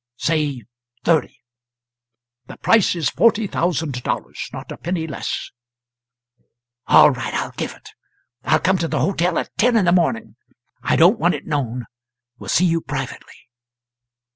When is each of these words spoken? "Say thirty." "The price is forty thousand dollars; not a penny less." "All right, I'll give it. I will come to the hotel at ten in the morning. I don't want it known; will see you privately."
"Say 0.17 0.63
thirty." 1.03 1.43
"The 2.47 2.57
price 2.57 2.95
is 2.95 3.11
forty 3.11 3.45
thousand 3.45 4.01
dollars; 4.01 4.49
not 4.51 4.71
a 4.71 4.77
penny 4.77 5.05
less." 5.05 5.51
"All 6.87 7.11
right, 7.11 7.31
I'll 7.35 7.51
give 7.51 7.73
it. 7.75 7.89
I 8.43 8.53
will 8.53 8.61
come 8.61 8.79
to 8.79 8.87
the 8.87 8.97
hotel 8.99 9.37
at 9.37 9.55
ten 9.59 9.77
in 9.77 9.85
the 9.85 9.91
morning. 9.91 10.37
I 10.81 10.95
don't 10.95 11.19
want 11.19 11.35
it 11.35 11.45
known; 11.45 11.85
will 12.39 12.49
see 12.49 12.65
you 12.65 12.81
privately." 12.81 13.47